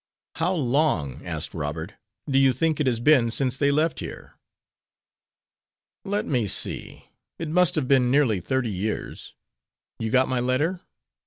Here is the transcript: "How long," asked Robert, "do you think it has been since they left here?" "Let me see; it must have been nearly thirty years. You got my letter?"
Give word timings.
"How 0.37 0.55
long," 0.55 1.23
asked 1.23 1.53
Robert, 1.53 1.93
"do 2.27 2.39
you 2.39 2.53
think 2.53 2.79
it 2.79 2.87
has 2.87 2.99
been 2.99 3.29
since 3.29 3.55
they 3.55 3.69
left 3.69 3.99
here?" 3.99 4.33
"Let 6.03 6.25
me 6.25 6.47
see; 6.47 7.11
it 7.37 7.49
must 7.49 7.75
have 7.75 7.87
been 7.87 8.09
nearly 8.09 8.39
thirty 8.39 8.71
years. 8.71 9.35
You 9.99 10.09
got 10.09 10.27
my 10.27 10.39
letter?" 10.39 10.81